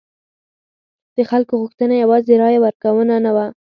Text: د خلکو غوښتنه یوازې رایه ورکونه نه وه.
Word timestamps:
د 1.15 1.17
خلکو 1.29 1.53
غوښتنه 1.61 1.93
یوازې 2.03 2.33
رایه 2.41 2.59
ورکونه 2.61 3.15
نه 3.25 3.31
وه. 3.35 3.45